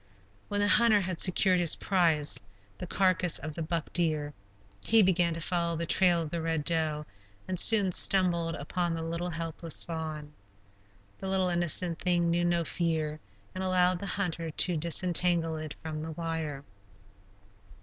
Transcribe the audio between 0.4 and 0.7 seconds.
When the